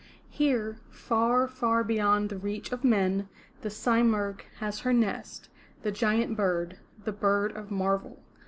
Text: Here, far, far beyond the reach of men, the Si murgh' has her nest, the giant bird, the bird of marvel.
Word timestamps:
Here, 0.31 0.77
far, 0.89 1.47
far 1.47 1.83
beyond 1.83 2.29
the 2.29 2.37
reach 2.39 2.71
of 2.71 2.83
men, 2.83 3.29
the 3.61 3.69
Si 3.69 4.01
murgh' 4.01 4.45
has 4.57 4.79
her 4.79 4.93
nest, 4.93 5.47
the 5.83 5.91
giant 5.91 6.35
bird, 6.35 6.79
the 7.03 7.11
bird 7.13 7.51
of 7.51 7.69
marvel. 7.69 8.19